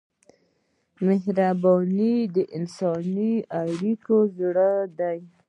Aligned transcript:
مهرباني 1.05 2.15
د 2.35 2.37
انساني 2.57 3.33
اړیکو 3.61 4.17
زړه 4.37 4.71
دی. 4.99 5.19